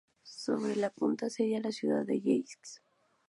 Sobre 0.43 0.75
la 0.75 0.89
punta 0.89 1.29
se 1.29 1.43
halla 1.43 1.59
la 1.59 1.71
ciudad 1.71 2.03
de 2.07 2.19
Yeisk. 2.19 2.81